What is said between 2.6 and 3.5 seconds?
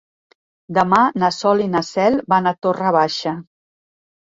Torre Baixa.